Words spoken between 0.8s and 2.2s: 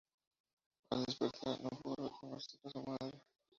Al despertar, no pudo